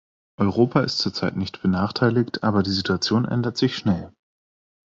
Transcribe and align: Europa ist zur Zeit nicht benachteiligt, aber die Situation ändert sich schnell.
Europa 0.39 0.81
ist 0.81 0.97
zur 0.97 1.13
Zeit 1.13 1.35
nicht 1.35 1.61
benachteiligt, 1.61 2.41
aber 2.43 2.63
die 2.63 2.71
Situation 2.71 3.23
ändert 3.25 3.57
sich 3.57 3.75
schnell. 3.75 4.11